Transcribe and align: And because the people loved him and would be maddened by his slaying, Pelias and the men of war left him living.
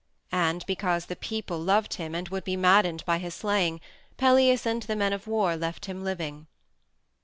And 0.33 0.65
because 0.65 1.05
the 1.05 1.15
people 1.15 1.59
loved 1.59 1.93
him 1.93 2.15
and 2.15 2.27
would 2.29 2.43
be 2.43 2.57
maddened 2.57 3.05
by 3.05 3.19
his 3.19 3.35
slaying, 3.35 3.79
Pelias 4.17 4.65
and 4.65 4.81
the 4.81 4.95
men 4.95 5.13
of 5.13 5.27
war 5.27 5.55
left 5.55 5.85
him 5.85 6.03
living. 6.03 6.47